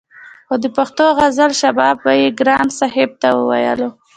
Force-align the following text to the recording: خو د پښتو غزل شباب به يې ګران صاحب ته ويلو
خو 0.47 0.55
د 0.63 0.65
پښتو 0.77 1.05
غزل 1.17 1.51
شباب 1.61 1.95
به 2.03 2.11
يې 2.21 2.27
ګران 2.39 2.67
صاحب 2.79 3.09
ته 3.21 3.27
ويلو 3.49 3.89